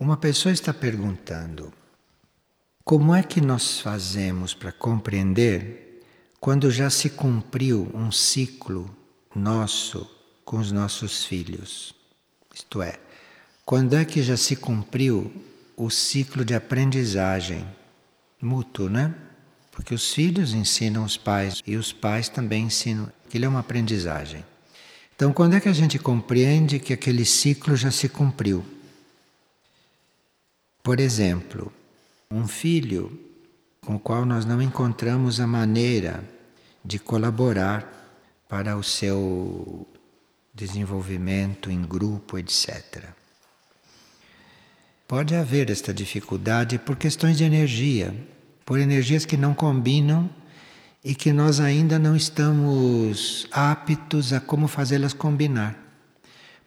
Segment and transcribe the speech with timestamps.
[0.00, 1.70] Uma pessoa está perguntando:
[2.82, 6.02] como é que nós fazemos para compreender
[6.40, 8.90] quando já se cumpriu um ciclo
[9.36, 10.10] nosso
[10.42, 11.94] com os nossos filhos?
[12.54, 12.98] Isto é,
[13.62, 15.30] quando é que já se cumpriu
[15.76, 17.68] o ciclo de aprendizagem
[18.40, 19.14] mútuo, né?
[19.70, 23.12] Porque os filhos ensinam os pais e os pais também ensinam.
[23.26, 24.46] Aquilo é uma aprendizagem.
[25.14, 28.64] Então, quando é que a gente compreende que aquele ciclo já se cumpriu?
[30.82, 31.72] Por exemplo,
[32.30, 33.18] um filho
[33.80, 36.24] com o qual nós não encontramos a maneira
[36.84, 38.00] de colaborar
[38.48, 39.86] para o seu
[40.54, 43.04] desenvolvimento em grupo, etc.
[45.06, 48.14] Pode haver esta dificuldade por questões de energia,
[48.64, 50.30] por energias que não combinam
[51.04, 55.76] e que nós ainda não estamos aptos a como fazê-las combinar.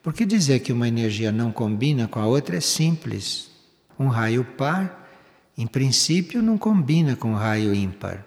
[0.01, 3.52] Porque dizer que uma energia não combina com a outra é simples.
[4.03, 5.09] Um raio par,
[5.57, 8.25] em princípio, não combina com um raio ímpar.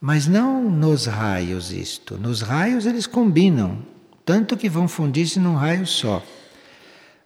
[0.00, 2.18] Mas não nos raios isto.
[2.18, 3.78] Nos raios eles combinam,
[4.24, 6.20] tanto que vão fundir-se num raio só.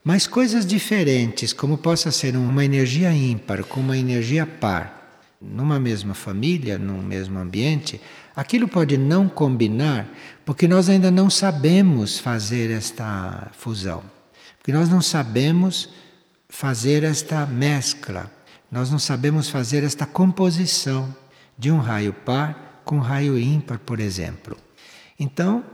[0.04, 6.12] Mas coisas diferentes, como possa ser uma energia ímpar com uma energia par, numa mesma
[6.12, 8.00] família, num mesmo ambiente,
[8.36, 10.08] aquilo pode não combinar,
[10.44, 14.02] porque nós ainda não sabemos fazer esta fusão.
[14.58, 15.88] Porque nós não sabemos
[16.53, 18.31] fazer esta mescla,
[18.70, 21.17] nós não sabemos fazer esta composição
[21.58, 24.55] de um raio par com um raio ímpar, por exemplo.
[25.19, 25.64] Então,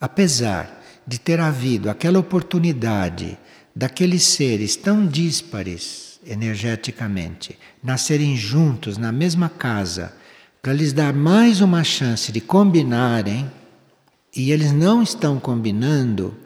[0.00, 3.36] apesar de ter havido aquela oportunidade
[3.74, 10.14] daqueles seres tão díspares energeticamente nascerem juntos na mesma casa
[10.62, 13.50] para lhes dar mais uma chance de combinarem
[14.34, 16.36] e eles não estão combinando,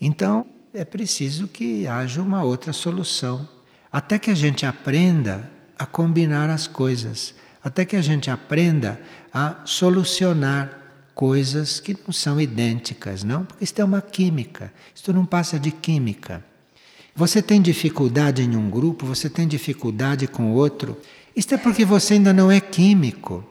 [0.00, 3.48] então é preciso que haja uma outra solução.
[3.92, 5.48] Até que a gente aprenda
[5.78, 7.32] a combinar as coisas,
[7.62, 9.00] até que a gente aprenda
[9.32, 10.80] a solucionar
[11.14, 13.44] coisas que não são idênticas, não?
[13.44, 16.44] Porque isto é uma química, isto não passa de química.
[17.14, 21.00] Você tem dificuldade em um grupo, você tem dificuldade com outro,
[21.36, 23.44] isto é porque você ainda não é químico.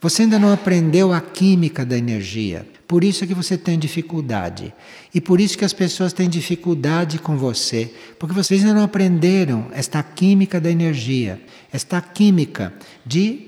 [0.00, 2.66] Você ainda não aprendeu a química da energia.
[2.88, 4.72] Por isso é que você tem dificuldade.
[5.14, 9.68] E por isso que as pessoas têm dificuldade com você, porque vocês ainda não aprenderam
[9.72, 11.38] esta química da energia,
[11.70, 12.72] esta química
[13.04, 13.46] de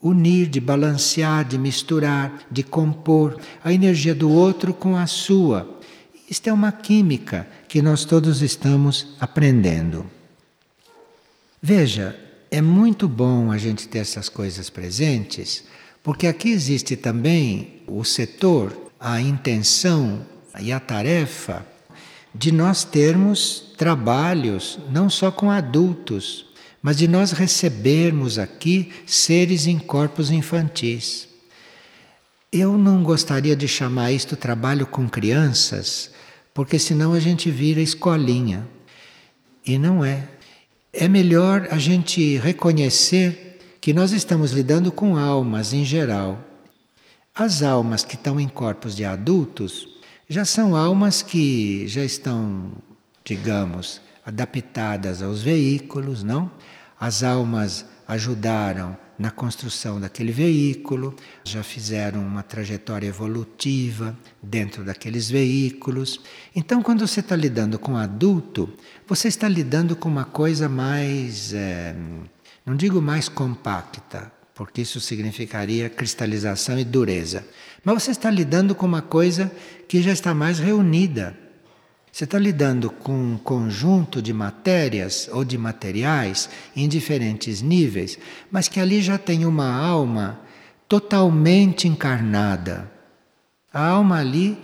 [0.00, 5.80] unir, de balancear, de misturar, de compor a energia do outro com a sua.
[6.30, 10.06] Isto é uma química que nós todos estamos aprendendo.
[11.60, 12.16] Veja,
[12.52, 15.64] é muito bom a gente ter essas coisas presentes,
[16.04, 20.24] porque aqui existe também o setor, a intenção
[20.60, 21.66] e a tarefa
[22.34, 26.46] de nós termos trabalhos não só com adultos,
[26.82, 31.28] mas de nós recebermos aqui seres em corpos infantis.
[32.52, 36.10] Eu não gostaria de chamar isto trabalho com crianças,
[36.54, 38.66] porque senão a gente vira escolinha.
[39.66, 40.26] E não é.
[40.92, 46.49] É melhor a gente reconhecer que nós estamos lidando com almas em geral.
[47.34, 49.88] As almas que estão em corpos de adultos
[50.28, 52.72] já são almas que já estão,
[53.24, 56.50] digamos, adaptadas aos veículos, não?
[56.98, 61.14] As almas ajudaram na construção daquele veículo,
[61.44, 66.20] já fizeram uma trajetória evolutiva dentro daqueles veículos.
[66.54, 68.72] Então, quando você está lidando com adulto,
[69.06, 71.94] você está lidando com uma coisa mais, é,
[72.66, 77.46] não digo mais compacta, porque isso significaria cristalização e dureza,
[77.82, 79.50] mas você está lidando com uma coisa
[79.88, 81.34] que já está mais reunida.
[82.12, 88.18] Você está lidando com um conjunto de matérias ou de materiais em diferentes níveis,
[88.50, 90.38] mas que ali já tem uma alma
[90.86, 92.92] totalmente encarnada.
[93.72, 94.58] A alma ali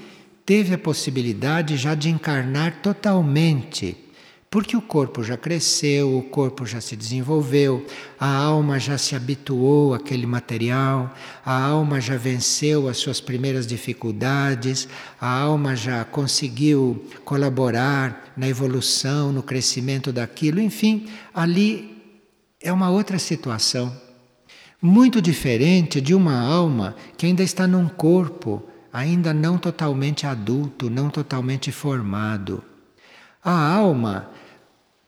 [0.45, 3.97] teve a possibilidade já de encarnar totalmente
[4.57, 7.85] porque o corpo já cresceu, o corpo já se desenvolveu,
[8.19, 11.15] a alma já se habituou àquele material,
[11.45, 14.89] a alma já venceu as suas primeiras dificuldades,
[15.21, 21.95] a alma já conseguiu colaborar na evolução, no crescimento daquilo, enfim, ali
[22.59, 23.95] é uma outra situação.
[24.81, 31.11] Muito diferente de uma alma que ainda está num corpo ainda não totalmente adulto, não
[31.11, 32.65] totalmente formado.
[33.45, 34.31] A alma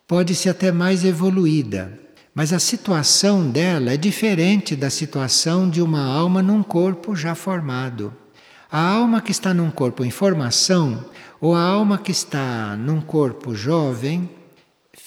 [0.09, 1.97] pode ser até mais evoluída,
[2.35, 8.13] mas a situação dela é diferente da situação de uma alma num corpo já formado.
[8.69, 11.05] A alma que está num corpo em formação
[11.41, 14.29] ou a alma que está num corpo jovem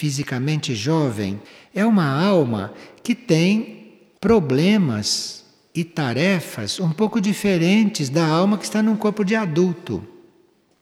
[0.01, 1.39] fisicamente jovem,
[1.75, 2.73] é uma alma
[3.03, 5.45] que tem problemas
[5.75, 10.03] e tarefas um pouco diferentes da alma que está num corpo de adulto.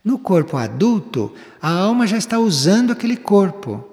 [0.04, 3.88] No corpo adulto, a alma já está usando aquele corpo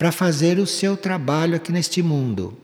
[0.00, 2.56] para fazer o seu trabalho aqui neste mundo.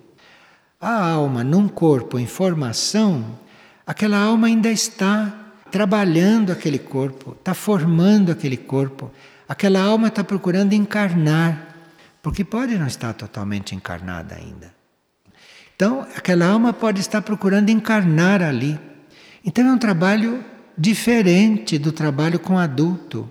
[0.80, 3.38] A alma num corpo em formação,
[3.86, 9.10] aquela alma ainda está trabalhando aquele corpo, está formando aquele corpo.
[9.46, 11.76] Aquela alma está procurando encarnar,
[12.22, 14.72] porque pode não estar totalmente encarnada ainda.
[15.74, 18.80] Então, aquela alma pode estar procurando encarnar ali.
[19.44, 20.42] Então, é um trabalho
[20.76, 23.30] diferente do trabalho com adulto.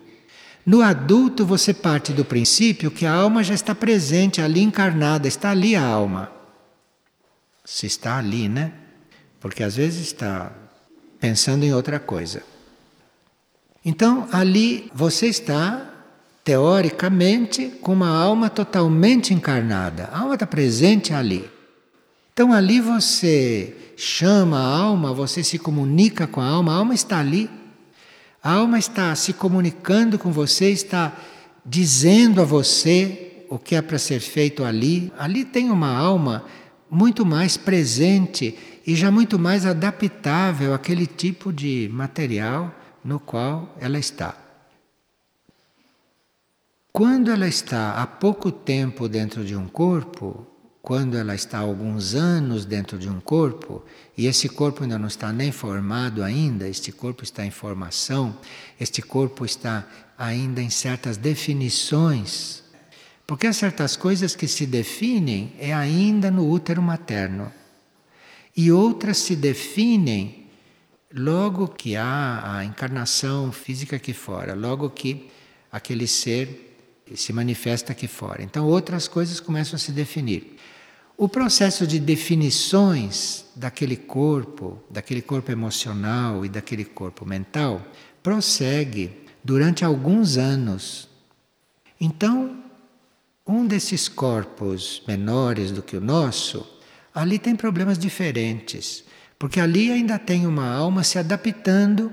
[0.66, 5.52] No adulto, você parte do princípio que a alma já está presente ali encarnada, está
[5.52, 6.32] ali a alma.
[7.64, 8.74] Se está ali, né?
[9.40, 10.52] Porque às vezes está
[11.20, 12.42] pensando em outra coisa.
[13.84, 15.88] Então, ali você está,
[16.44, 20.10] teoricamente, com uma alma totalmente encarnada.
[20.12, 21.48] A alma está presente ali.
[22.34, 27.20] Então, ali você chama a alma, você se comunica com a alma, a alma está
[27.20, 27.50] ali.
[28.46, 31.18] A alma está se comunicando com você, está
[31.66, 35.12] dizendo a você o que é para ser feito ali.
[35.18, 36.46] Ali tem uma alma
[36.88, 38.56] muito mais presente
[38.86, 42.72] e já muito mais adaptável àquele tipo de material
[43.04, 44.38] no qual ela está.
[46.94, 50.46] Quando ela está há pouco tempo dentro de um corpo,
[50.86, 53.84] quando ela está alguns anos dentro de um corpo,
[54.16, 58.38] e esse corpo ainda não está nem formado ainda, este corpo está em formação,
[58.80, 62.64] este corpo está ainda em certas definições.
[63.26, 67.52] Porque há certas coisas que se definem é ainda no útero materno.
[68.56, 70.46] E outras se definem
[71.12, 75.32] logo que há a encarnação física aqui fora, logo que
[75.72, 76.78] aquele ser
[77.16, 78.44] se manifesta aqui fora.
[78.44, 80.55] Então outras coisas começam a se definir.
[81.18, 87.82] O processo de definições daquele corpo, daquele corpo emocional e daquele corpo mental,
[88.22, 91.08] prossegue durante alguns anos.
[92.02, 92.62] Então,
[93.48, 96.68] um desses corpos menores do que o nosso,
[97.14, 99.06] ali tem problemas diferentes,
[99.40, 102.12] porque ali ainda tem uma alma se adaptando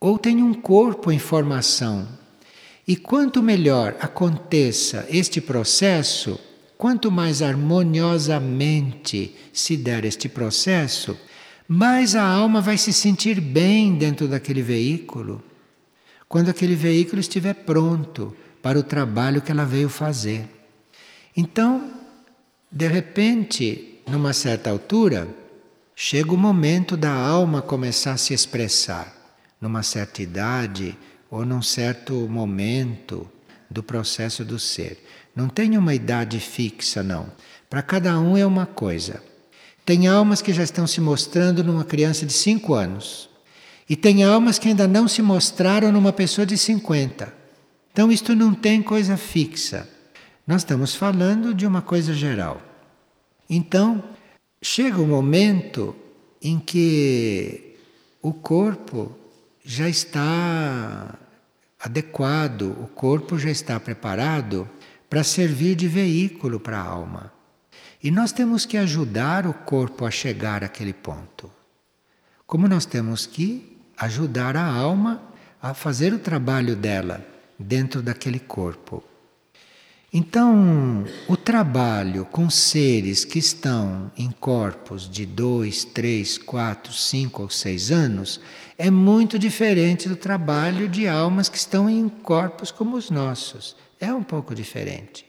[0.00, 2.08] ou tem um corpo em formação.
[2.88, 6.40] E quanto melhor aconteça este processo,
[6.80, 11.14] Quanto mais harmoniosamente se der este processo,
[11.68, 15.44] mais a alma vai se sentir bem dentro daquele veículo,
[16.26, 20.48] quando aquele veículo estiver pronto para o trabalho que ela veio fazer.
[21.36, 21.92] Então,
[22.72, 25.28] de repente, numa certa altura,
[25.94, 29.14] chega o momento da alma começar a se expressar,
[29.60, 30.96] numa certa idade
[31.30, 33.30] ou num certo momento
[33.70, 35.04] do processo do ser.
[35.40, 37.32] Não tem uma idade fixa, não.
[37.70, 39.22] Para cada um é uma coisa.
[39.86, 43.30] Tem almas que já estão se mostrando numa criança de 5 anos.
[43.88, 47.32] E tem almas que ainda não se mostraram numa pessoa de 50.
[47.90, 49.88] Então, isto não tem coisa fixa.
[50.46, 52.60] Nós estamos falando de uma coisa geral.
[53.48, 54.04] Então,
[54.62, 55.96] chega o um momento
[56.42, 57.76] em que
[58.20, 59.16] o corpo
[59.64, 61.18] já está
[61.78, 64.68] adequado, o corpo já está preparado
[65.10, 67.32] para servir de veículo para a alma.
[68.02, 71.50] E nós temos que ajudar o corpo a chegar àquele ponto.
[72.46, 75.20] Como nós temos que ajudar a alma
[75.60, 77.26] a fazer o trabalho dela
[77.58, 79.04] dentro daquele corpo.
[80.12, 87.50] Então, o trabalho com seres que estão em corpos de dois, três, quatro, cinco ou
[87.50, 88.40] seis anos
[88.78, 94.12] é muito diferente do trabalho de almas que estão em corpos como os nossos, é
[94.12, 95.26] um pouco diferente.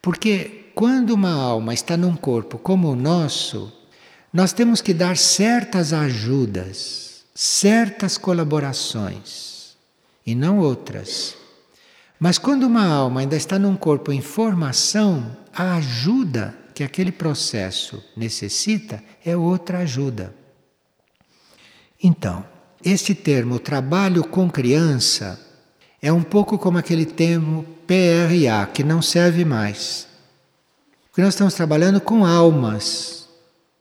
[0.00, 3.72] Porque quando uma alma está num corpo como o nosso,
[4.32, 9.76] nós temos que dar certas ajudas, certas colaborações
[10.26, 11.36] e não outras.
[12.18, 18.02] Mas quando uma alma ainda está num corpo em formação, a ajuda que aquele processo
[18.16, 20.34] necessita é outra ajuda.
[22.02, 22.44] Então,
[22.84, 25.38] este termo trabalho com criança
[26.02, 30.08] é um pouco como aquele termo PRA, que não serve mais.
[31.08, 33.28] Porque nós estamos trabalhando com almas,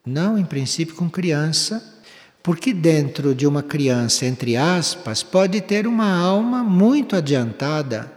[0.05, 1.83] não em princípio com criança,
[2.43, 8.11] porque dentro de uma criança, entre aspas, pode ter uma alma muito adiantada.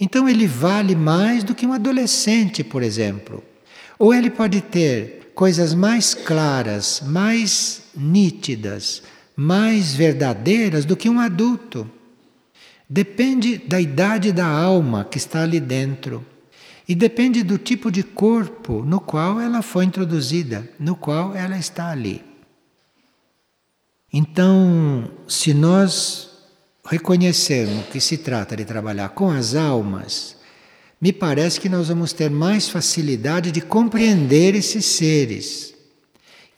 [0.00, 3.44] Então ele vale mais do que um adolescente, por exemplo.
[3.98, 9.02] Ou ele pode ter coisas mais claras, mais nítidas,
[9.36, 11.90] mais verdadeiras do que um adulto.
[12.92, 16.22] Depende da idade da alma que está ali dentro.
[16.86, 21.90] E depende do tipo de corpo no qual ela foi introduzida, no qual ela está
[21.90, 22.22] ali.
[24.12, 26.32] Então, se nós
[26.84, 30.36] reconhecermos que se trata de trabalhar com as almas,
[31.00, 35.74] me parece que nós vamos ter mais facilidade de compreender esses seres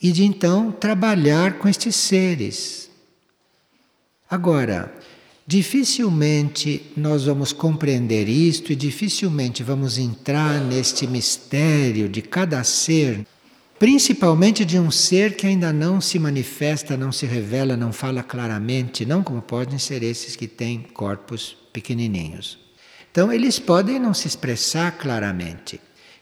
[0.03, 2.91] e de então trabalhar com estes seres.
[4.29, 4.93] Agora,
[5.47, 13.27] dificilmente nós vamos compreender isto e dificilmente vamos entrar neste mistério de cada ser
[13.79, 19.05] principalmente de um ser que ainda não se manifesta, não se revela, não fala claramente,
[19.05, 22.59] não como podem ser esses que têm corpos pequenininhos.
[23.11, 25.81] Então, eles podem não se expressar claramente.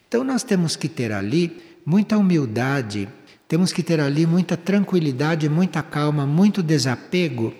[0.08, 3.08] Então, nós temos que ter ali muita humildade,
[3.46, 7.54] temos que ter ali muita tranquilidade, muita calma, muito desapego,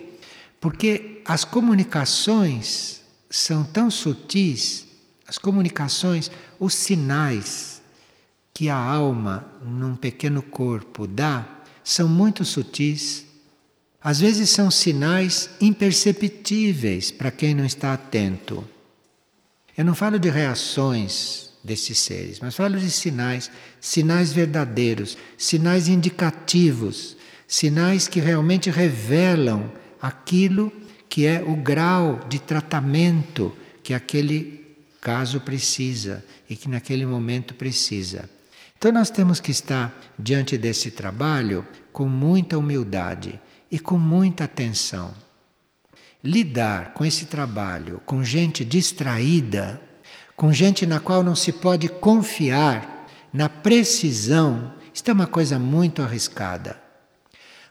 [0.63, 4.87] porque as comunicações são tão sutis,
[5.27, 7.81] as comunicações, os sinais,
[8.53, 11.45] que a alma num pequeno corpo dá
[11.83, 13.25] são muito sutis.
[14.01, 18.63] Às vezes são sinais imperceptíveis para quem não está atento.
[19.77, 23.51] Eu não falo de reações desses seres, mas falo de sinais,
[23.81, 27.17] sinais verdadeiros, sinais indicativos,
[27.49, 30.69] sinais que realmente revelam aquilo
[31.07, 38.29] que é o grau de tratamento que aquele caso precisa e que naquele momento precisa.
[38.77, 43.39] Então nós temos que estar diante desse trabalho com muita humildade
[43.71, 45.13] e com muita atenção.
[46.21, 49.79] Lidar com esse trabalho com gente distraída,
[50.35, 56.01] com gente na qual não se pode confiar na precisão, isto é uma coisa muito
[56.01, 56.82] arriscada.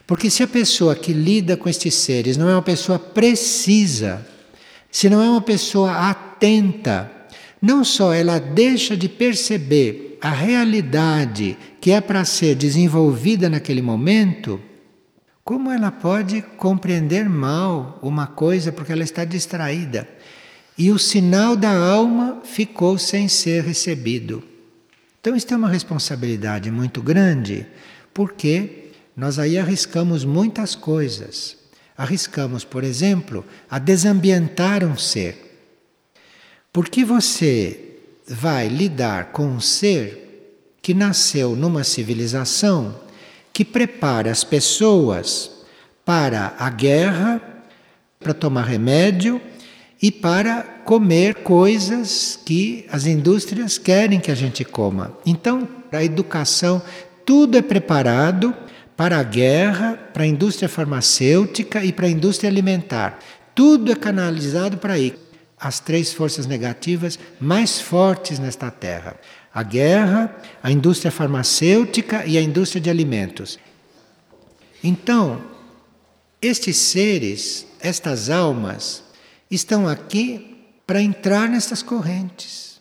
[0.06, 4.26] Porque se a pessoa que lida com estes seres não é uma pessoa precisa,
[4.90, 7.10] se não é uma pessoa atenta,
[7.60, 14.60] não só ela deixa de perceber a realidade que é para ser desenvolvida naquele momento,
[15.44, 20.08] como ela pode compreender mal uma coisa porque ela está distraída?
[20.78, 24.42] E o sinal da alma ficou sem ser recebido.
[25.20, 27.66] Então, isso é uma responsabilidade muito grande,
[28.12, 28.81] porque
[29.16, 31.56] nós aí arriscamos muitas coisas.
[31.96, 35.70] Arriscamos, por exemplo, a desambientar um ser.
[36.72, 40.22] Porque você vai lidar com um ser
[40.80, 43.00] que nasceu numa civilização
[43.52, 45.50] que prepara as pessoas
[46.04, 47.40] para a guerra,
[48.18, 49.40] para tomar remédio
[50.00, 55.16] e para comer coisas que as indústrias querem que a gente coma.
[55.24, 56.82] Então, a educação,
[57.24, 58.54] tudo é preparado
[59.02, 63.18] para a guerra, para a indústria farmacêutica e para a indústria alimentar.
[63.52, 65.18] Tudo é canalizado para aí
[65.58, 69.16] as três forças negativas mais fortes nesta terra:
[69.52, 70.32] a guerra,
[70.62, 73.58] a indústria farmacêutica e a indústria de alimentos.
[74.84, 75.42] Então,
[76.40, 79.02] estes seres, estas almas,
[79.50, 82.80] estão aqui para entrar nessas correntes.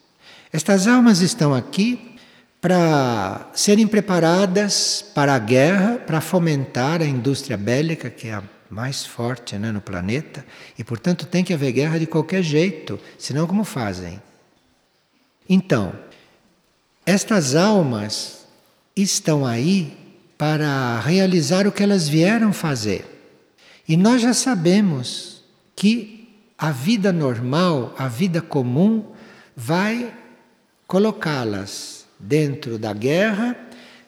[0.54, 2.11] Estas almas estão aqui
[2.62, 9.03] para serem preparadas para a guerra, para fomentar a indústria bélica, que é a mais
[9.03, 10.46] forte né, no planeta,
[10.77, 14.22] e portanto tem que haver guerra de qualquer jeito, senão como fazem?
[15.50, 15.91] Então,
[17.06, 18.46] estas almas
[18.96, 19.98] estão aí
[20.38, 23.06] para realizar o que elas vieram fazer.
[23.88, 25.44] E nós já sabemos
[25.75, 29.03] que a vida normal, a vida comum,
[29.56, 30.13] vai
[30.88, 33.56] colocá-las dentro da guerra,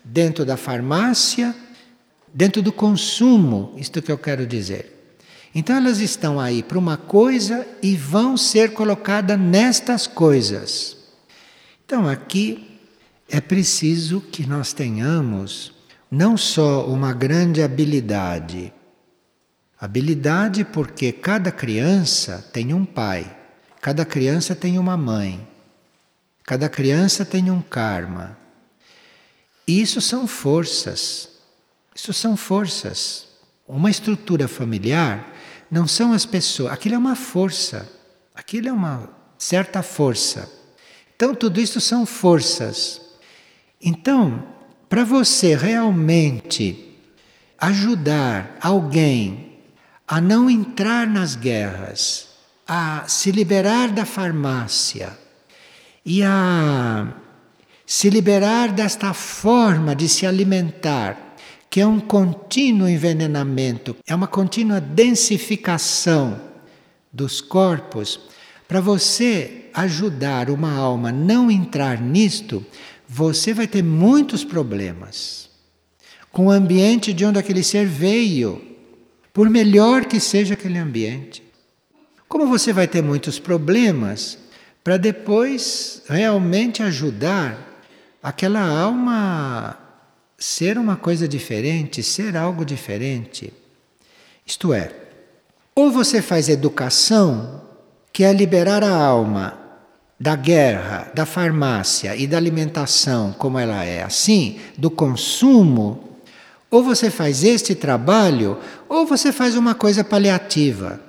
[0.04, 1.56] dentro da farmácia
[2.34, 4.90] dentro do consumo, isto que eu quero dizer.
[5.54, 10.98] Então elas estão aí para uma coisa e vão ser colocadas nestas coisas.
[11.86, 12.80] Então aqui
[13.30, 15.74] é preciso que nós tenhamos
[16.10, 18.74] não só uma grande habilidade,
[19.80, 23.36] habilidade porque cada criança tem um pai,
[23.80, 25.48] cada criança tem uma mãe,
[26.44, 28.38] cada criança tem um karma.
[29.68, 31.34] Isso são forças
[31.96, 33.28] isso são forças.
[33.68, 35.32] Uma estrutura familiar
[35.70, 37.90] não são as pessoas, aquilo é uma força,
[38.34, 40.52] aquilo é uma certa força.
[41.16, 43.02] Então, tudo isso são forças.
[43.82, 44.44] Então,
[44.90, 46.98] para você realmente
[47.58, 49.60] ajudar alguém
[50.08, 52.28] a não entrar nas guerras,
[52.68, 55.18] a se liberar da farmácia
[56.06, 57.14] e a
[57.86, 61.36] se liberar desta forma de se alimentar
[61.70, 66.40] que é um contínuo envenenamento, é uma contínua densificação
[67.12, 68.20] dos corpos,
[68.68, 72.66] Para você ajudar uma alma a não entrar nisto,
[73.08, 75.50] você vai ter muitos problemas
[76.32, 78.62] com o ambiente de onde aquele ser veio,
[79.32, 81.44] por melhor que seja aquele ambiente.
[82.28, 84.40] Como você vai ter muitos problemas
[84.84, 87.58] para depois realmente ajudar
[88.22, 89.78] aquela alma
[90.38, 93.54] ser uma coisa diferente, ser algo diferente.
[94.46, 94.92] Isto é,
[95.74, 97.62] ou você faz educação,
[98.12, 99.58] que é liberar a alma
[100.20, 106.18] da guerra, da farmácia e da alimentação como ela é, assim, do consumo,
[106.70, 108.58] ou você faz este trabalho,
[108.90, 111.00] ou você faz uma coisa paliativa.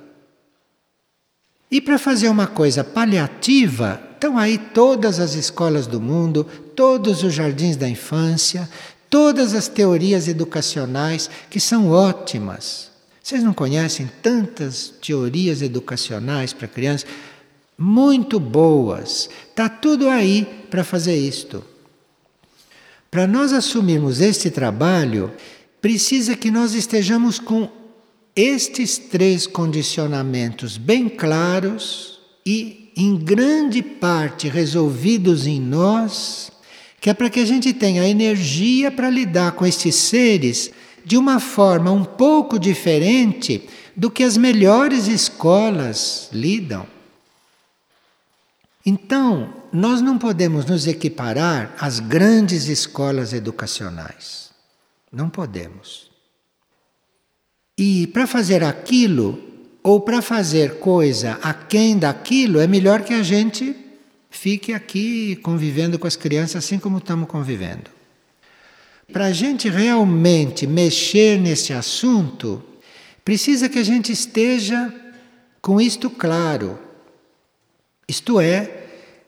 [1.71, 6.45] E para fazer uma coisa paliativa, estão aí todas as escolas do mundo,
[6.75, 8.69] todos os jardins da infância,
[9.11, 12.91] todas as teorias educacionais que são ótimas.
[13.23, 17.09] Vocês não conhecem tantas teorias educacionais para crianças?
[17.77, 19.31] Muito boas.
[19.51, 21.65] Está tudo aí para fazer isto.
[23.11, 25.33] Para nós assumirmos este trabalho,
[25.81, 27.71] precisa que nós estejamos com
[28.37, 36.51] estes três condicionamentos bem claros e, em grande parte, resolvidos em nós,
[37.01, 40.71] que é para que a gente tenha energia para lidar com estes seres
[41.05, 46.87] de uma forma um pouco diferente do que as melhores escolas lidam.
[48.85, 54.51] Então, nós não podemos nos equiparar às grandes escolas educacionais.
[55.11, 56.04] Não podemos.
[57.77, 59.43] E para fazer aquilo,
[59.83, 63.77] ou para fazer coisa aquém daquilo, é melhor que a gente
[64.31, 67.91] fique aqui convivendo com as crianças assim como estamos convivendo.
[69.13, 72.63] Para a gente realmente mexer nesse assunto,
[73.25, 74.93] precisa que a gente esteja
[75.61, 76.79] com isto claro.
[78.09, 78.85] Isto é,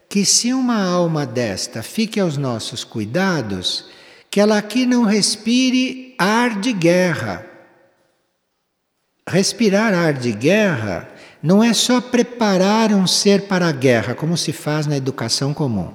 [0.09, 3.87] que se uma alma desta fique aos nossos cuidados,
[4.30, 7.56] que ela aqui não respire ar de guerra.
[9.28, 11.08] Respirar ar de guerra
[11.42, 15.92] não é só preparar um ser para a guerra, como se faz na educação comum.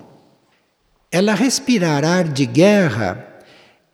[1.10, 3.26] Ela respirar ar de guerra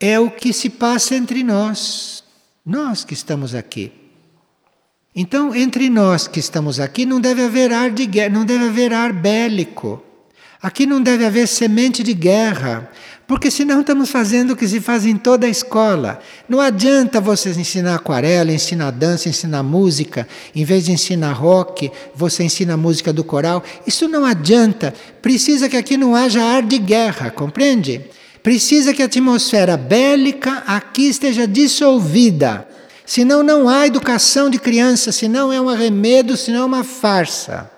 [0.00, 2.24] é o que se passa entre nós,
[2.66, 3.92] nós que estamos aqui.
[5.14, 8.92] Então, entre nós que estamos aqui, não deve haver ar de guerra, não deve haver
[8.92, 10.02] ar bélico.
[10.60, 12.90] Aqui não deve haver semente de guerra,
[13.28, 16.18] porque senão estamos fazendo o que se faz em toda a escola.
[16.48, 22.42] Não adianta vocês ensinar aquarela, ensinar dança, ensinar música, em vez de ensinar rock, você
[22.42, 23.62] ensina música do coral.
[23.86, 24.92] Isso não adianta.
[25.22, 28.00] Precisa que aqui não haja ar de guerra, compreende?
[28.42, 32.66] Precisa que a atmosfera bélica aqui esteja dissolvida.
[33.06, 37.77] Senão não há educação de criança, senão é um arremedo, senão é uma farsa.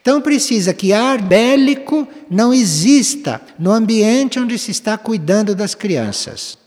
[0.00, 6.58] Então precisa que ar bélico não exista no ambiente onde se está cuidando das crianças.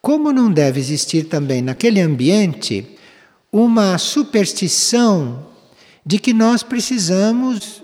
[0.00, 2.96] Como não deve existir também naquele ambiente
[3.52, 5.46] uma superstição
[6.04, 7.82] de que nós precisamos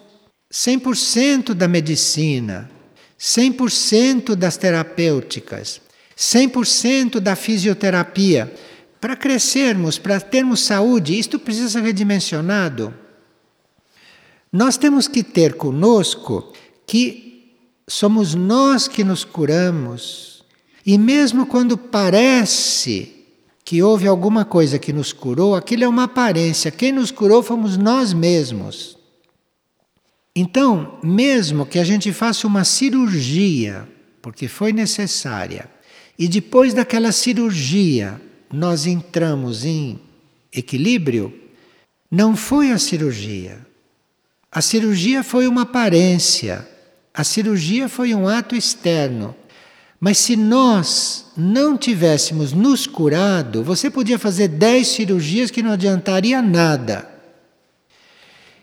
[0.52, 2.70] 100% da medicina,
[3.18, 5.80] 100% das terapêuticas,
[6.16, 8.52] 100% da fisioterapia.
[9.00, 12.94] Para crescermos, para termos saúde, isto precisa ser redimensionado.
[14.54, 16.52] Nós temos que ter conosco
[16.86, 17.56] que
[17.88, 20.44] somos nós que nos curamos.
[20.86, 23.26] E mesmo quando parece
[23.64, 26.70] que houve alguma coisa que nos curou, aquilo é uma aparência.
[26.70, 28.96] Quem nos curou fomos nós mesmos.
[30.36, 33.88] Então, mesmo que a gente faça uma cirurgia,
[34.22, 35.68] porque foi necessária,
[36.16, 38.20] e depois daquela cirurgia
[38.52, 39.98] nós entramos em
[40.52, 41.34] equilíbrio,
[42.08, 43.73] não foi a cirurgia,
[44.54, 46.64] a cirurgia foi uma aparência,
[47.12, 49.34] a cirurgia foi um ato externo.
[49.98, 56.40] Mas se nós não tivéssemos nos curado, você podia fazer dez cirurgias que não adiantaria
[56.40, 57.10] nada.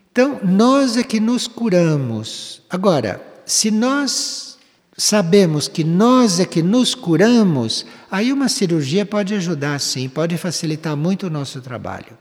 [0.10, 2.62] Então, nós é que nos curamos.
[2.69, 4.58] Agora, se nós
[4.95, 10.95] sabemos que nós é que nos curamos, aí uma cirurgia pode ajudar sim, pode facilitar
[10.95, 12.17] muito o nosso trabalho.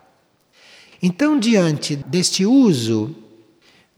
[1.01, 3.15] Então, diante deste uso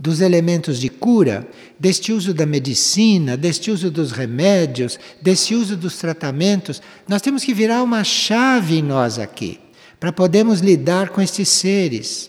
[0.03, 5.97] dos elementos de cura, deste uso da medicina, deste uso dos remédios, desse uso dos
[5.97, 9.61] tratamentos, nós temos que virar uma chave em nós aqui,
[10.01, 12.29] para podermos lidar com estes seres.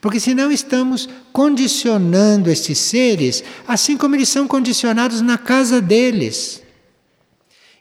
[0.00, 6.62] Porque senão estamos condicionando estes seres, assim como eles são condicionados na casa deles.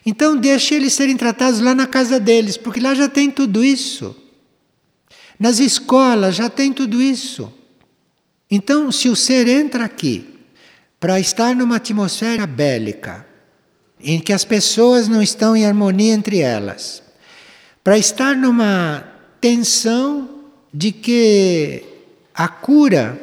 [0.05, 4.13] Então deixe eles serem tratados lá na casa deles, porque lá já tem tudo isso.
[5.39, 7.60] Nas escolas já tem tudo isso.
[8.53, 10.27] Então, se o ser entra aqui
[10.99, 13.25] para estar numa atmosfera bélica,
[14.03, 17.01] em que as pessoas não estão em harmonia entre elas,
[17.81, 19.03] para estar numa
[19.39, 20.41] tensão
[20.73, 21.83] de que
[22.33, 23.19] a cura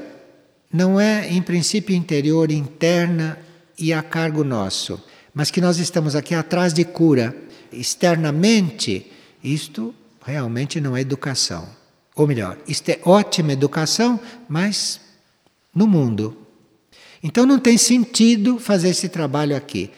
[0.73, 3.39] não é, em princípio, interior, interna
[3.79, 5.03] e a cargo nosso,
[5.35, 7.37] mas que nós estamos aqui atrás de cura
[7.71, 9.11] externamente,
[9.45, 11.69] isto realmente não é educação.
[12.15, 15.01] Ou melhor, isto é ótima educação, mas
[15.75, 16.37] no mundo.
[17.23, 19.91] Então não tem sentido fazer esse trabalho aqui.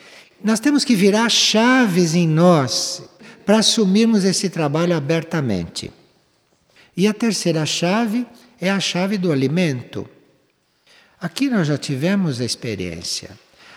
[0.43, 3.03] Nós temos que virar chaves em nós
[3.45, 5.93] para assumirmos esse trabalho abertamente.
[6.97, 8.27] E a terceira chave
[8.61, 10.09] é a chave do alimento.
[11.21, 13.31] Aqui nós já tivemos a experiência.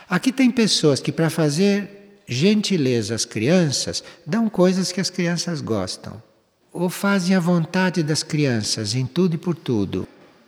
[0.10, 6.22] Aqui tem pessoas que, para fazer gentileza às crianças, dão coisas que as crianças gostam.
[6.72, 10.08] Ou fazem a vontade das crianças em tudo e por tudo.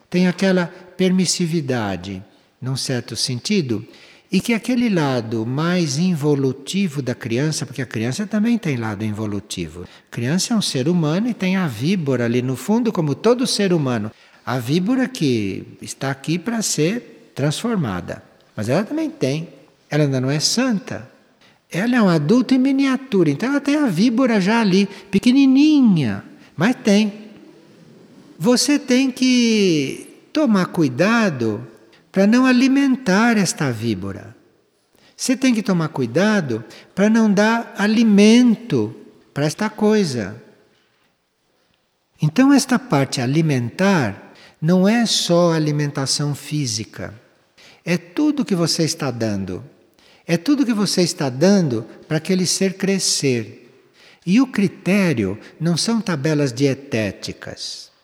[0.09, 2.23] Tem aquela permissividade,
[2.61, 3.85] num certo sentido,
[4.31, 9.83] e que aquele lado mais involutivo da criança, porque a criança também tem lado involutivo.
[9.83, 13.47] A criança é um ser humano e tem a víbora ali no fundo, como todo
[13.47, 14.11] ser humano.
[14.45, 18.23] A víbora que está aqui para ser transformada.
[18.55, 19.47] Mas ela também tem.
[19.89, 21.09] Ela ainda não é santa.
[21.71, 26.23] Ela é um adulto em miniatura, então ela tem a víbora já ali, pequenininha,
[26.55, 27.11] mas tem.
[28.37, 30.04] Você tem que
[30.35, 31.65] tomar cuidado
[32.11, 34.35] para não alimentar esta víbora.
[35.15, 36.61] Você tem que tomar cuidado
[36.93, 38.93] para não dar alimento
[39.33, 40.35] para esta coisa.
[42.21, 47.13] Então, esta parte alimentar não é só alimentação física,
[47.85, 49.63] é tudo que você está dando.
[50.27, 53.87] É tudo que você está dando para aquele ser crescer.
[54.25, 57.94] E o critério não são tabelas dietéticas.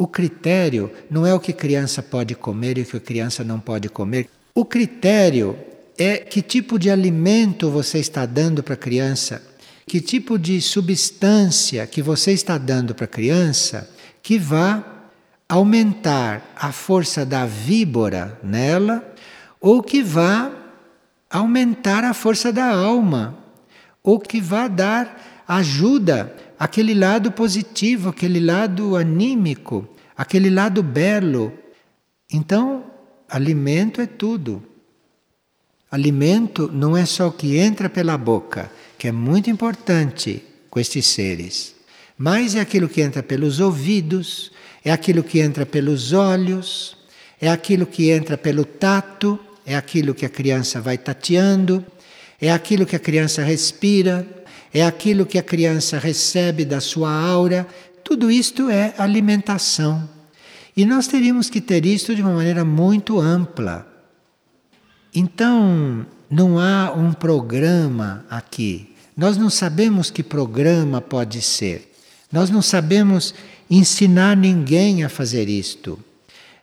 [0.00, 3.90] O critério não é o que criança pode comer e o que criança não pode
[3.90, 4.30] comer.
[4.54, 5.58] O critério
[5.98, 9.42] é que tipo de alimento você está dando para a criança,
[9.86, 13.90] que tipo de substância que você está dando para a criança
[14.22, 14.82] que vá
[15.46, 19.04] aumentar a força da víbora nela
[19.60, 20.50] ou que vá
[21.28, 23.36] aumentar a força da alma
[24.02, 31.52] ou que vá dar ajuda aquele lado positivo, aquele lado anímico, aquele lado belo.
[32.32, 32.84] Então,
[33.28, 34.62] alimento é tudo.
[35.90, 41.06] Alimento não é só o que entra pela boca, que é muito importante com estes
[41.06, 41.74] seres,
[42.16, 44.52] mas é aquilo que entra pelos ouvidos,
[44.84, 46.96] é aquilo que entra pelos olhos,
[47.40, 49.36] é aquilo que entra pelo tato,
[49.66, 51.84] é aquilo que a criança vai tateando,
[52.40, 54.24] é aquilo que a criança respira,
[54.72, 57.66] é aquilo que a criança recebe da sua aura,
[58.04, 60.08] tudo isto é alimentação.
[60.76, 63.86] E nós teríamos que ter isto de uma maneira muito ampla.
[65.14, 68.94] Então, não há um programa aqui.
[69.16, 71.92] Nós não sabemos que programa pode ser.
[72.32, 73.34] Nós não sabemos
[73.68, 75.98] ensinar ninguém a fazer isto.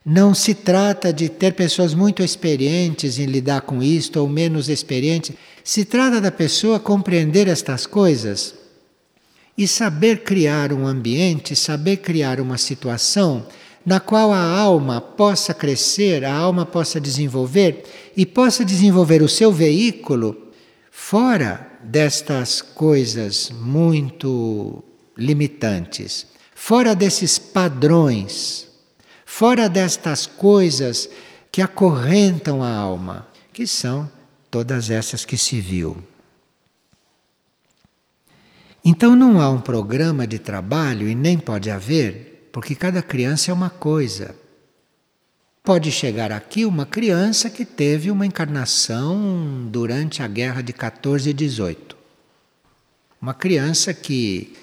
[0.06, 5.36] Não se trata de ter pessoas muito experientes em lidar com isto ou menos experientes.
[5.68, 8.56] Se trata da pessoa compreender estas coisas
[9.58, 13.46] e saber criar um ambiente, saber criar uma situação
[13.86, 17.84] na qual a alma possa crescer, a alma possa desenvolver
[18.16, 20.38] e possa desenvolver o seu veículo
[20.90, 24.82] fora destas coisas muito
[25.18, 28.68] limitantes, fora desses padrões
[29.26, 31.10] fora destas coisas
[31.52, 34.10] que acorrentam a alma, que são
[34.58, 36.04] todas essas que se viu.
[38.84, 43.54] Então não há um programa de trabalho e nem pode haver, porque cada criança é
[43.54, 44.36] uma coisa.
[45.64, 51.34] Pode chegar aqui uma criança que teve uma encarnação durante a guerra de 14 e
[51.34, 51.96] 18.
[53.22, 54.56] Uma criança que,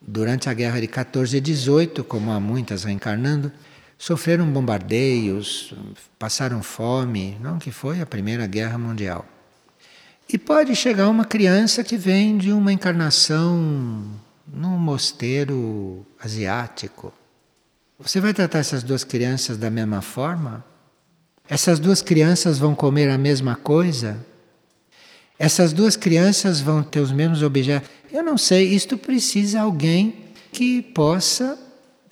[0.00, 3.52] durante a guerra de 14 e 18, como há muitas reencarnando,
[4.02, 5.72] sofreram bombardeios,
[6.18, 9.24] passaram fome, não que foi a Primeira Guerra Mundial.
[10.28, 14.04] E pode chegar uma criança que vem de uma encarnação
[14.44, 17.12] num mosteiro asiático.
[17.96, 20.64] Você vai tratar essas duas crianças da mesma forma?
[21.48, 24.18] Essas duas crianças vão comer a mesma coisa?
[25.38, 27.88] Essas duas crianças vão ter os mesmos objetos?
[28.12, 31.56] Eu não sei, isto precisa alguém que possa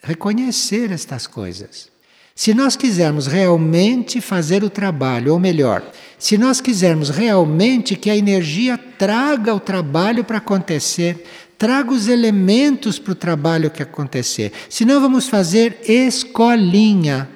[0.03, 1.91] reconhecer estas coisas.
[2.35, 5.83] Se nós quisermos realmente fazer o trabalho, ou melhor,
[6.19, 11.25] se nós quisermos realmente que a energia traga o trabalho para acontecer,
[11.59, 17.29] traga os elementos para o trabalho que acontecer, senão vamos fazer escolinha.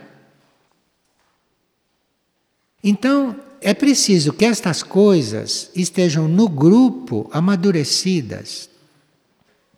[2.83, 8.69] Então, é preciso que estas coisas estejam no grupo amadurecidas.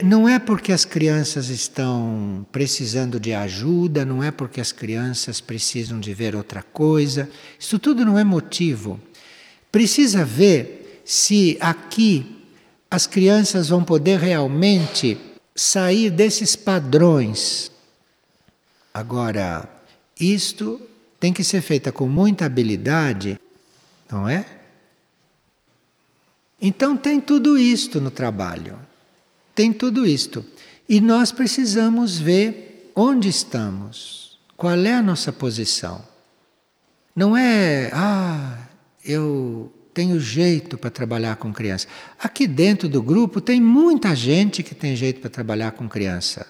[0.02, 5.98] Não é porque as crianças estão precisando de ajuda, não é porque as crianças precisam
[5.98, 7.30] de ver outra coisa.
[7.59, 9.00] Isso tudo não é motivo.
[9.72, 12.44] Precisa ver se aqui
[12.90, 15.18] as crianças vão poder realmente
[15.54, 17.70] sair desses padrões.
[18.92, 19.66] Agora,
[20.20, 20.80] isto
[21.18, 23.40] tem que ser feita com muita habilidade,
[24.11, 24.44] não é?
[26.61, 28.78] Então tem tudo isto no trabalho.
[29.56, 30.44] Tem tudo isto.
[30.88, 36.04] E nós precisamos ver onde estamos, qual é a nossa posição.
[37.14, 38.58] Não é, ah,
[39.02, 41.88] eu tenho jeito para trabalhar com criança.
[42.18, 46.46] Aqui dentro do grupo tem muita gente que tem jeito para trabalhar com criança.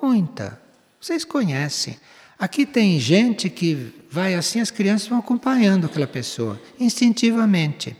[0.00, 0.60] Muita.
[1.00, 1.96] Vocês conhecem.
[2.38, 7.96] Aqui tem gente que vai assim, as crianças vão acompanhando aquela pessoa, instintivamente.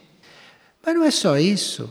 [0.85, 1.89] Mas não é só isso.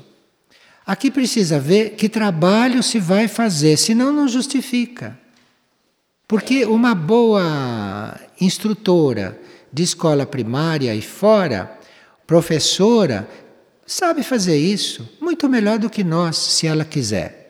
[0.85, 5.17] Aqui precisa ver que trabalho se vai fazer, senão não justifica.
[6.27, 9.39] Porque uma boa instrutora
[9.71, 11.77] de escola primária e fora,
[12.25, 13.29] professora,
[13.85, 17.41] sabe fazer isso muito melhor do que nós, se ela quiser.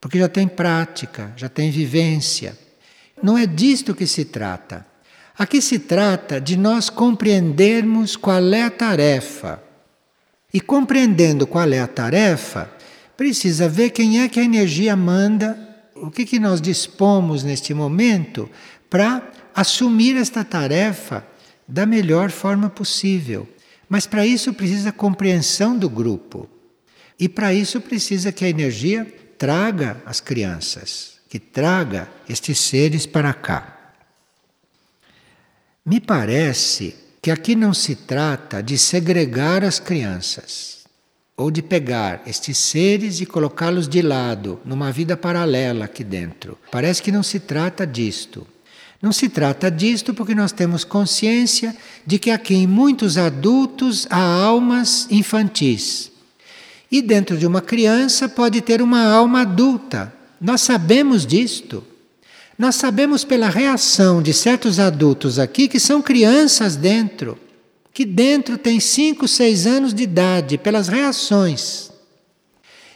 [0.00, 2.58] Porque já tem prática, já tem vivência.
[3.22, 4.86] Não é disto que se trata.
[5.38, 9.62] Aqui se trata de nós compreendermos qual é a tarefa.
[10.52, 12.70] E compreendendo qual é a tarefa,
[13.16, 15.56] precisa ver quem é que a energia manda,
[15.94, 18.50] o que, que nós dispomos neste momento
[18.90, 19.22] para
[19.54, 21.26] assumir esta tarefa
[21.66, 23.48] da melhor forma possível.
[23.88, 26.48] Mas para isso precisa compreensão do grupo.
[27.18, 29.06] E para isso precisa que a energia
[29.38, 33.94] traga as crianças que traga estes seres para cá.
[35.82, 40.78] Me parece que aqui não se trata de segregar as crianças
[41.36, 46.58] ou de pegar estes seres e colocá-los de lado numa vida paralela aqui dentro.
[46.72, 48.44] Parece que não se trata disto.
[49.00, 54.20] Não se trata disto porque nós temos consciência de que aqui em muitos adultos há
[54.20, 56.10] almas infantis.
[56.90, 61.84] E dentro de uma criança pode ter uma alma adulta, nós sabemos disto.
[62.62, 67.36] Nós sabemos pela reação de certos adultos aqui que são crianças dentro,
[67.92, 71.90] que dentro tem 5, 6 anos de idade, pelas reações.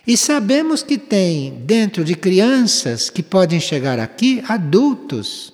[0.07, 5.53] E sabemos que tem dentro de crianças que podem chegar aqui adultos,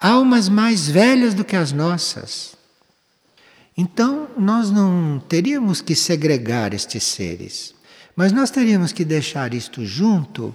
[0.00, 2.56] almas mais velhas do que as nossas.
[3.78, 7.76] Então, nós não teríamos que segregar estes seres,
[8.16, 10.52] mas nós teríamos que deixar isto junto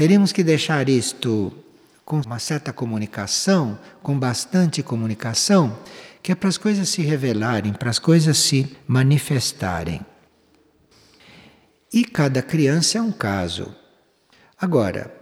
[0.00, 1.52] Teríamos que deixar isto
[2.10, 5.78] com uma certa comunicação, com bastante comunicação,
[6.20, 10.04] que é para as coisas se revelarem, para as coisas se manifestarem.
[11.92, 13.72] E cada criança é um caso.
[14.60, 15.14] Agora,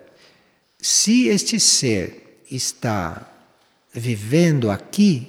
[0.81, 3.35] se este ser está
[3.93, 5.29] vivendo aqui,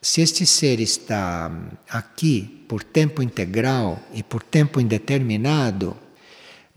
[0.00, 1.50] se este ser está
[1.90, 5.96] aqui por tempo integral e por tempo indeterminado,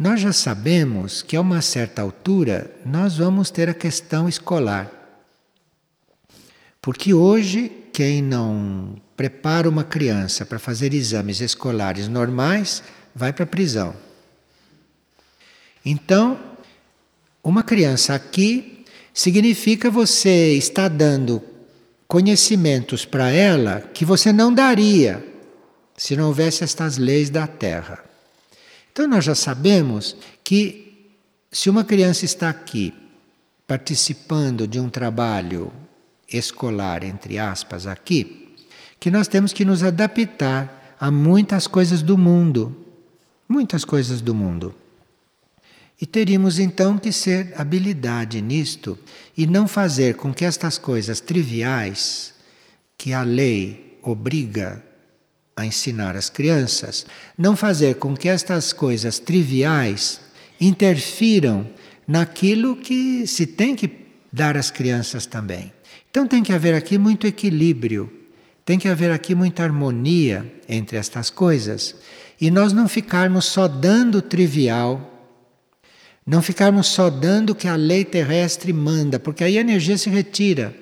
[0.02, 4.92] nós já sabemos que a uma certa altura nós vamos ter a questão escolar.
[6.82, 12.82] Porque hoje, quem não prepara uma criança para fazer exames escolares normais
[13.14, 13.96] vai para a prisão.
[15.86, 16.40] Então,
[17.44, 18.84] uma criança aqui
[19.14, 21.44] significa você estar dando
[22.08, 25.24] conhecimentos para ela que você não daria
[25.96, 28.11] se não houvesse estas leis da Terra.
[28.92, 31.10] Então nós já sabemos que
[31.52, 32.94] se uma criança está aqui
[33.66, 35.72] participando de um trabalho
[36.28, 38.56] escolar, entre aspas, aqui,
[39.00, 42.76] que nós temos que nos adaptar a muitas coisas do mundo.
[43.48, 44.76] Muitas coisas do mundo.
[46.00, 48.98] E teríamos então que ser habilidade nisto
[49.38, 52.34] e não fazer com que estas coisas triviais
[52.98, 54.84] que a lei obriga
[55.62, 57.06] a ensinar as crianças,
[57.38, 60.20] não fazer com que estas coisas triviais
[60.60, 61.68] interfiram
[62.08, 63.90] naquilo que se tem que
[64.32, 65.72] dar às crianças também.
[66.10, 68.12] Então tem que haver aqui muito equilíbrio,
[68.66, 71.96] tem que haver aqui muita harmonia entre estas coisas
[72.40, 75.08] e nós não ficarmos só dando trivial,
[76.26, 80.10] não ficarmos só dando o que a lei terrestre manda, porque aí a energia se
[80.10, 80.76] retira.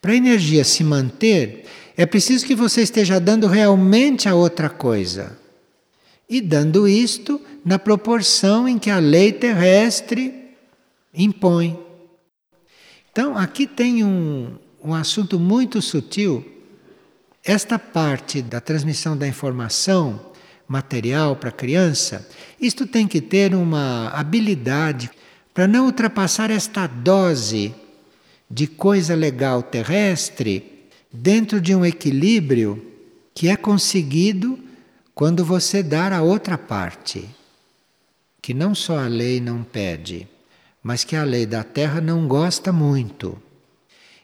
[0.00, 1.64] Para a energia se manter,
[1.98, 5.36] é preciso que você esteja dando realmente a outra coisa.
[6.30, 10.54] E dando isto na proporção em que a lei terrestre
[11.12, 11.76] impõe.
[13.10, 16.46] Então, aqui tem um, um assunto muito sutil
[17.44, 20.20] esta parte da transmissão da informação
[20.68, 22.28] material para a criança,
[22.60, 25.10] isto tem que ter uma habilidade
[25.52, 27.74] para não ultrapassar esta dose
[28.48, 30.77] de coisa legal terrestre
[31.12, 32.84] dentro de um equilíbrio
[33.34, 34.58] que é conseguido
[35.14, 37.28] quando você dar a outra parte,
[38.40, 40.28] que não só a lei não pede,
[40.82, 43.40] mas que a lei da terra não gosta muito.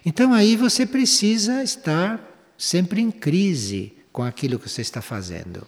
[0.06, 5.66] Então aí você precisa estar sempre em crise com aquilo que você está fazendo.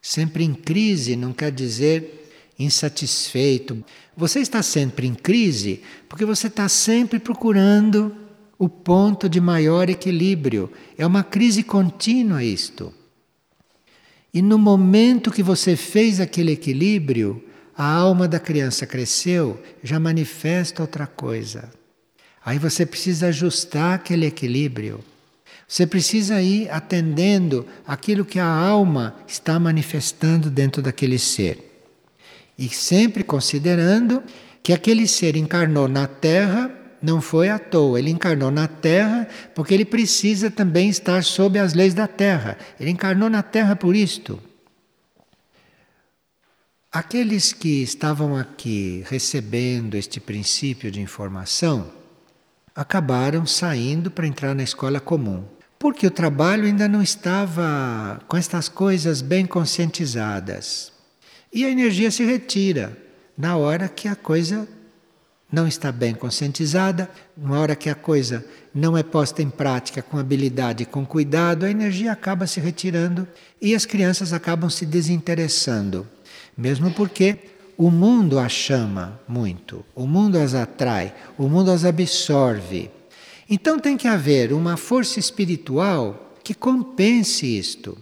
[0.00, 3.82] Sempre em crise não quer dizer insatisfeito.
[4.16, 8.14] Você está sempre em crise porque você está sempre procurando
[8.62, 10.70] o ponto de maior equilíbrio.
[10.96, 12.94] É uma crise contínua isto.
[14.32, 17.44] E no momento que você fez aquele equilíbrio,
[17.76, 21.72] a alma da criança cresceu, já manifesta outra coisa.
[22.44, 25.00] Aí você precisa ajustar aquele equilíbrio.
[25.66, 31.90] Você precisa ir atendendo aquilo que a alma está manifestando dentro daquele ser.
[32.56, 34.22] E sempre considerando
[34.62, 39.74] que aquele ser encarnou na Terra não foi à toa, ele encarnou na Terra porque
[39.74, 42.56] ele precisa também estar sob as leis da Terra.
[42.78, 44.40] Ele encarnou na Terra por isto.
[46.90, 51.90] Aqueles que estavam aqui recebendo este princípio de informação
[52.74, 55.44] acabaram saindo para entrar na escola comum
[55.82, 60.92] porque o trabalho ainda não estava com estas coisas bem conscientizadas.
[61.52, 62.96] E a energia se retira
[63.36, 64.68] na hora que a coisa
[65.52, 70.16] não está bem conscientizada, na hora que a coisa não é posta em prática com
[70.16, 73.28] habilidade e com cuidado, a energia acaba se retirando
[73.60, 76.08] e as crianças acabam se desinteressando.
[76.56, 77.38] Mesmo porque
[77.76, 82.90] o mundo as chama muito, o mundo as atrai, o mundo as absorve.
[83.48, 87.98] Então tem que haver uma força espiritual que compense isto.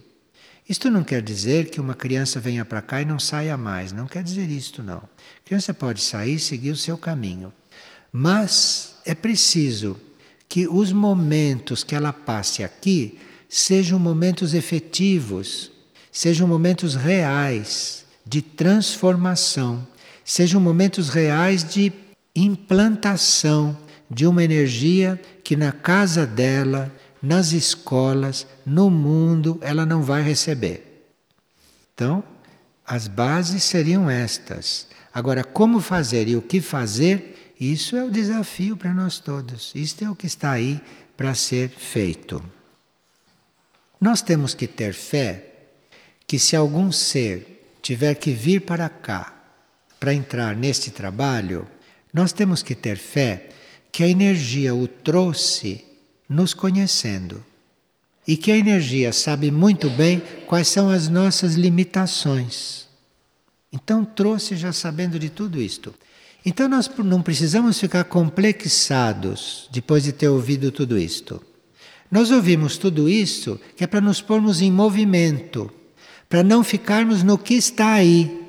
[0.71, 4.07] Isto não quer dizer que uma criança venha para cá e não saia mais, não
[4.07, 4.99] quer dizer isto não.
[4.99, 7.51] A criança pode sair e seguir o seu caminho.
[8.09, 9.99] Mas é preciso
[10.47, 15.73] que os momentos que ela passe aqui sejam momentos efetivos,
[16.09, 19.85] sejam momentos reais de transformação,
[20.23, 21.91] sejam momentos reais de
[22.33, 23.77] implantação
[24.09, 26.89] de uma energia que na casa dela,
[27.21, 31.05] nas escolas, no mundo, ela não vai receber.
[31.93, 32.23] Então,
[32.85, 34.87] as bases seriam estas.
[35.13, 39.71] Agora, como fazer e o que fazer, isso é o desafio para nós todos.
[39.75, 40.81] Isto é o que está aí
[41.15, 42.43] para ser feito.
[43.99, 45.45] Nós temos que ter fé
[46.25, 49.31] que se algum ser tiver que vir para cá
[49.99, 51.67] para entrar neste trabalho,
[52.11, 53.49] nós temos que ter fé
[53.91, 55.85] que a energia o trouxe
[56.31, 57.43] nos conhecendo.
[58.25, 62.87] E que a energia sabe muito bem quais são as nossas limitações.
[63.71, 65.93] Então trouxe já sabendo de tudo isto.
[66.45, 71.41] Então nós não precisamos ficar complexados depois de ter ouvido tudo isto.
[72.09, 75.69] Nós ouvimos tudo isso que é para nos pormos em movimento,
[76.29, 78.39] para não ficarmos no que está aí.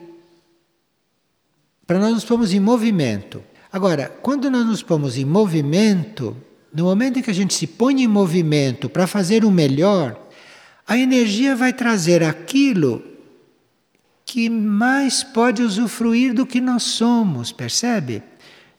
[1.87, 3.43] Para nós nos pormos em movimento.
[3.73, 6.37] Agora, quando nós nos pomos em movimento,
[6.75, 10.19] no momento em que a gente se põe em movimento para fazer o melhor,
[10.87, 13.03] a energia vai trazer aquilo
[14.25, 18.23] que mais pode usufruir do que nós somos, percebe?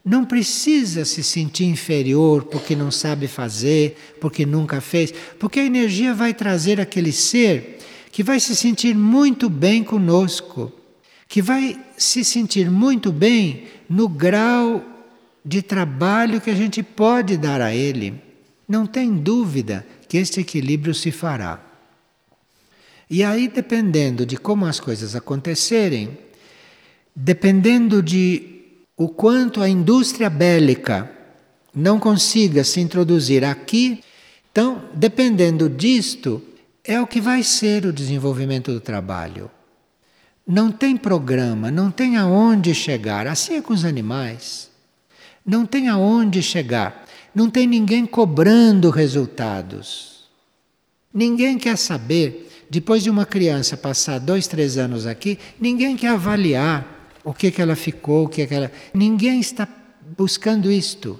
[0.03, 6.13] Não precisa se sentir inferior porque não sabe fazer, porque nunca fez, porque a energia
[6.13, 7.77] vai trazer aquele ser
[8.11, 10.71] que vai se sentir muito bem conosco,
[11.27, 14.83] que vai se sentir muito bem no grau
[15.43, 18.21] de trabalho que a gente pode dar a ele.
[18.67, 21.59] Não tem dúvida que este equilíbrio se fará.
[23.09, 26.17] E aí, dependendo de como as coisas acontecerem,
[27.15, 28.61] dependendo de
[28.95, 31.11] o quanto a indústria bélica
[31.75, 34.01] não consiga se introduzir aqui,
[34.51, 36.41] então, dependendo disto,
[36.83, 39.49] é o que vai ser o desenvolvimento do trabalho.
[40.45, 43.25] Não tem programa, não tem aonde chegar.
[43.25, 44.69] Assim é com os animais.
[45.45, 47.05] Não tem aonde chegar.
[47.33, 50.23] Não tem ninguém cobrando resultados.
[51.13, 57.11] Ninguém quer saber, depois de uma criança passar dois, três anos aqui, ninguém quer avaliar
[57.23, 58.71] o que, que ela ficou, o que, que ela.
[58.93, 59.67] Ninguém está
[60.17, 61.19] buscando isto.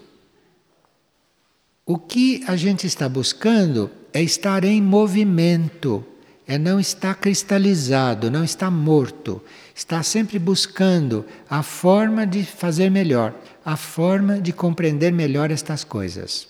[1.85, 6.05] O que a gente está buscando é estar em movimento
[6.47, 9.41] é não estar cristalizado, não está morto,
[9.73, 13.33] está sempre buscando a forma de fazer melhor,
[13.65, 16.47] a forma de compreender melhor estas coisas.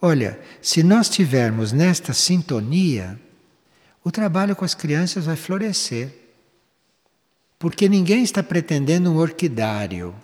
[0.00, 3.20] Olha, se nós tivermos nesta sintonia,
[4.04, 6.12] o trabalho com as crianças vai florescer.
[7.58, 10.14] Porque ninguém está pretendendo um orquidário.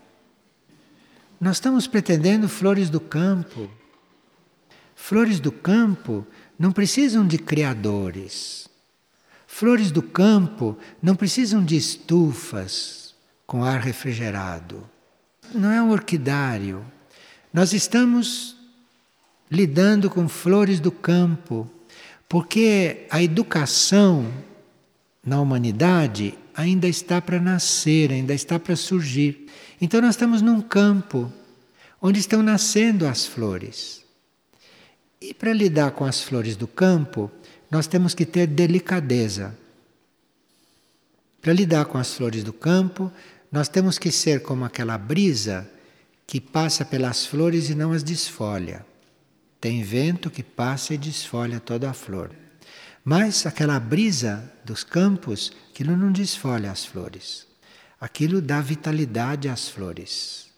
[1.41, 3.71] Nós estamos pretendendo flores do campo.
[4.97, 6.27] Flores do campo
[6.59, 8.69] não precisam de criadores.
[9.47, 13.15] Flores do campo não precisam de estufas
[13.47, 14.85] com ar refrigerado.
[15.55, 16.85] Não é um orquidário.
[17.53, 18.57] Nós estamos
[19.51, 21.69] lidando com flores do campo,
[22.29, 24.31] porque a educação
[25.25, 29.47] na humanidade ainda está para nascer, ainda está para surgir.
[29.81, 31.33] Então nós estamos num campo
[32.01, 34.05] onde estão nascendo as flores.
[35.21, 37.31] E para lidar com as flores do campo,
[37.71, 39.57] nós temos que ter delicadeza.
[41.41, 43.11] Para lidar com as flores do campo,
[43.51, 45.69] nós temos que ser como aquela brisa
[46.27, 48.85] que passa pelas flores e não as desfolha.
[49.61, 52.31] Tem vento que passa e desfolha toda a flor.
[53.03, 57.47] Mas aquela brisa dos campos, aquilo não desfolha as flores.
[57.99, 60.49] Aquilo dá vitalidade às flores.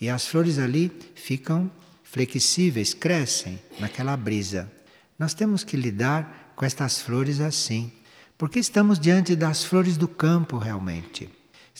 [0.00, 1.70] E as flores ali ficam
[2.02, 4.70] flexíveis, crescem naquela brisa.
[5.18, 7.92] Nós temos que lidar com estas flores assim,
[8.36, 11.30] porque estamos diante das flores do campo realmente.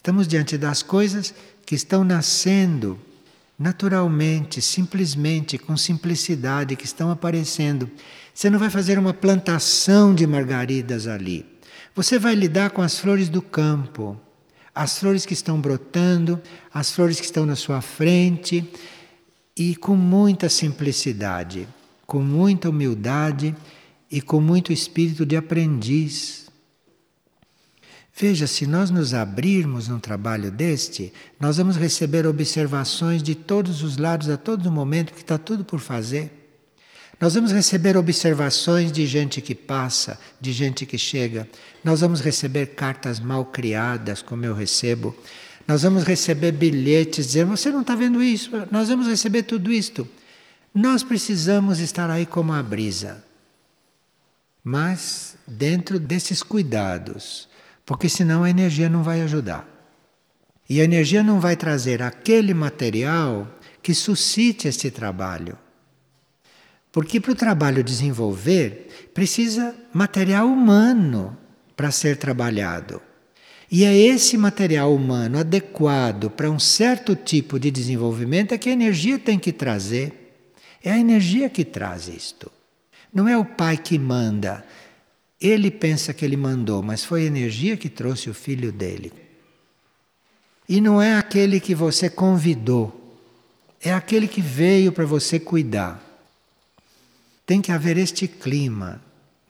[0.05, 1.33] Estamos diante das coisas
[1.65, 2.99] que estão nascendo
[3.59, 7.91] naturalmente, simplesmente, com simplicidade, que estão aparecendo.
[8.35, 11.47] Você não vai fazer uma plantação de margaridas ali.
[11.97, 14.21] Você vai lidar com as flores do campo,
[14.75, 16.39] as flores que estão brotando,
[16.71, 18.63] as flores que estão na sua frente
[19.57, 21.67] e com muita simplicidade,
[22.07, 23.57] com muita humildade
[24.11, 26.44] e com muito espírito de aprendiz.
[28.17, 33.97] Veja, se nós nos abrirmos num trabalho deste, nós vamos receber observações de todos os
[33.97, 36.31] lados a todo momento, que está tudo por fazer.
[37.21, 41.49] Nós vamos receber observações de gente que passa, de gente que chega.
[41.83, 45.17] Nós vamos receber cartas mal criadas, como eu recebo.
[45.67, 48.51] Nós vamos receber bilhetes dizendo: Você não está vendo isso?
[48.71, 50.07] Nós vamos receber tudo isto.
[50.73, 53.25] Nós precisamos estar aí como a brisa,
[54.63, 57.49] mas dentro desses cuidados,
[57.85, 59.69] porque senão a energia não vai ajudar.
[60.69, 63.47] E a energia não vai trazer aquele material
[63.83, 65.59] que suscite este trabalho.
[66.91, 71.37] Porque para o trabalho desenvolver, precisa material humano
[71.77, 73.03] para ser trabalhado.
[73.71, 78.73] E é esse material humano adequado para um certo tipo de desenvolvimento é que a
[78.73, 80.37] energia tem que trazer.
[80.83, 82.51] É a energia que traz isto.
[83.13, 84.65] Não é o pai que manda.
[85.45, 89.13] Ele pensa que ele mandou, mas foi a energia que trouxe o filho dele.
[90.67, 93.15] E não é aquele que você convidou,
[93.79, 96.03] é aquele que veio para você cuidar.
[97.45, 99.03] Tem que haver este clima,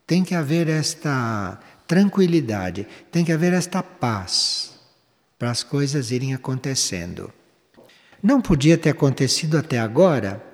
[0.05, 4.73] tem que haver esta tranquilidade, tem que haver esta paz
[5.39, 7.33] para as coisas irem acontecendo.
[8.21, 10.45] Não podia ter acontecido até agora,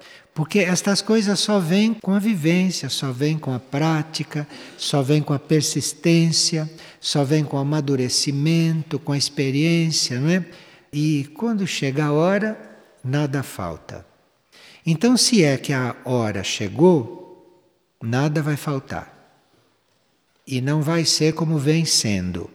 [0.40, 5.20] porque estas coisas só vêm com a vivência, só vêm com a prática, só vêm
[5.20, 6.66] com a persistência,
[6.98, 10.42] só vêm com o amadurecimento, com a experiência, não é?
[10.90, 12.58] E quando chega a hora,
[13.04, 14.06] nada falta.
[14.86, 17.62] Então, se é que a hora chegou,
[18.02, 19.44] nada vai faltar
[20.46, 22.48] e não vai ser como vem sendo,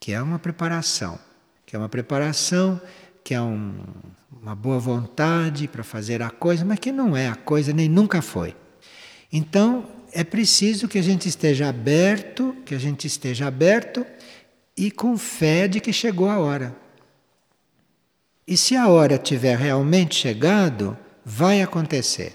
[0.00, 1.18] que é uma preparação,
[1.66, 2.80] que é uma preparação,
[3.22, 3.74] que é um,
[4.30, 8.20] uma boa vontade para fazer a coisa, mas que não é a coisa nem nunca
[8.20, 8.54] foi.
[9.32, 14.06] Então é preciso que a gente esteja aberto, que a gente esteja aberto
[14.76, 16.76] e com fé de que chegou a hora.
[18.46, 22.34] E se a hora tiver realmente chegado, vai acontecer.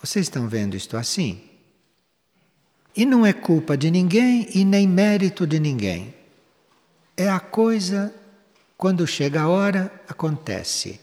[0.00, 1.42] Vocês estão vendo isto assim?
[2.96, 6.14] E não é culpa de ninguém e nem mérito de ninguém.
[7.16, 8.14] É a coisa,
[8.78, 11.00] quando chega a hora, acontece.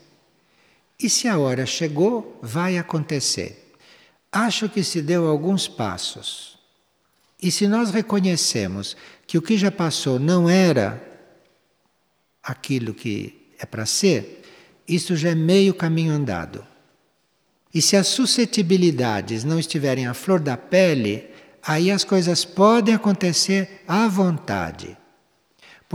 [0.97, 3.73] E se a hora chegou, vai acontecer.
[4.31, 6.57] Acho que se deu alguns passos.
[7.41, 8.95] E se nós reconhecemos
[9.27, 11.03] que o que já passou não era
[12.41, 14.41] aquilo que é para ser,
[14.87, 16.65] isso já é meio caminho andado.
[17.73, 21.29] E se as suscetibilidades não estiverem à flor da pele,
[21.61, 24.97] aí as coisas podem acontecer à vontade.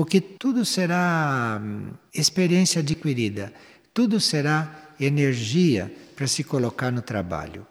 [0.01, 3.53] Porque tudo será hum, experiência adquirida,
[3.93, 7.67] tudo será energia para se colocar no trabalho.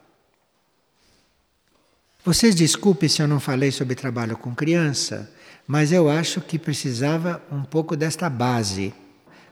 [2.23, 5.33] Vocês desculpem se eu não falei sobre trabalho com criança,
[5.65, 8.93] mas eu acho que precisava um pouco desta base.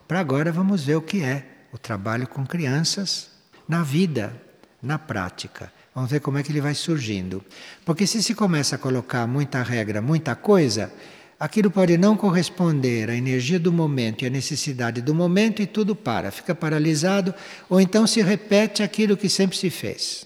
[0.08, 3.32] Para agora vamos ver o que é o trabalho com crianças
[3.68, 4.40] na vida,
[4.84, 5.74] na prática.
[5.96, 7.44] Vamos ver como é que ele vai surgindo.
[7.84, 10.94] Porque se se começa a colocar muita regra, muita coisa,
[11.40, 15.96] aquilo pode não corresponder à energia do momento e à necessidade do momento e tudo
[15.96, 17.34] para, fica paralisado,
[17.70, 20.26] ou então se repete aquilo que sempre se fez.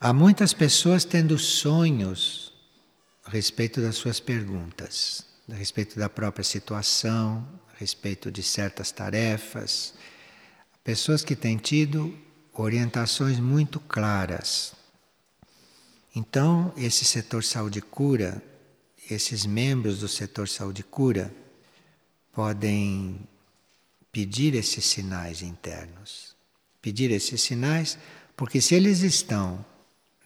[0.00, 2.52] Há muitas pessoas tendo sonhos
[3.24, 9.94] a respeito das suas perguntas, a respeito da própria situação, a respeito de certas tarefas.
[10.82, 12.16] Pessoas que têm tido
[12.52, 14.74] orientações muito claras.
[16.14, 18.42] Então, esse setor saúde cura,
[19.10, 21.34] esses membros do setor saúde cura
[22.32, 23.20] podem
[24.10, 26.34] pedir esses sinais internos.
[26.80, 27.98] Pedir esses sinais,
[28.36, 29.64] porque se eles estão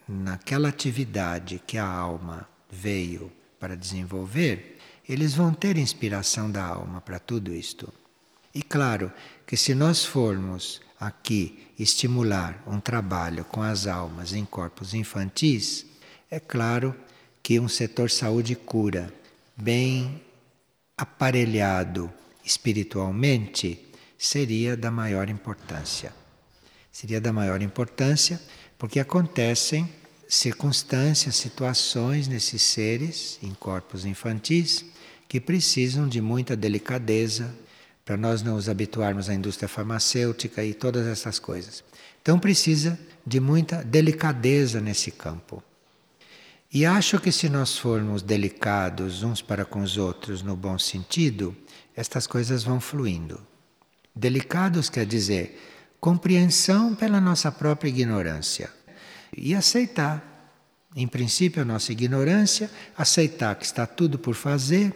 [0.08, 7.18] naquela atividade que a alma veio para desenvolver, eles vão ter inspiração da alma para
[7.18, 7.92] tudo isto.
[8.54, 9.12] E claro
[9.46, 15.86] que se nós formos aqui estimular um trabalho com as almas em corpos infantis,
[16.30, 16.94] é claro
[17.48, 19.10] que um setor saúde cura
[19.56, 20.20] bem
[20.98, 22.12] aparelhado
[22.44, 23.86] espiritualmente
[24.18, 26.12] seria da maior importância.
[26.92, 28.38] Seria da maior importância
[28.76, 29.88] porque acontecem
[30.28, 34.84] circunstâncias, situações nesses seres em corpos infantis
[35.26, 37.56] que precisam de muita delicadeza
[38.04, 41.82] para nós não nos habituarmos à indústria farmacêutica e todas essas coisas.
[42.20, 45.62] Então precisa de muita delicadeza nesse campo.
[46.72, 51.56] E acho que se nós formos delicados uns para com os outros no bom sentido,
[51.96, 53.40] estas coisas vão fluindo.
[54.14, 55.58] Delicados quer dizer
[55.98, 58.70] compreensão pela nossa própria ignorância
[59.34, 60.22] e aceitar,
[60.94, 64.92] em princípio, a nossa ignorância, aceitar que está tudo por fazer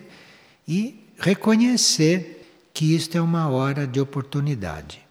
[0.68, 5.02] e reconhecer que isto é uma hora de oportunidade.